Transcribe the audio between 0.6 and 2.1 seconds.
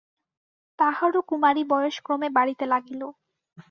তাহারও কুমারী বয়স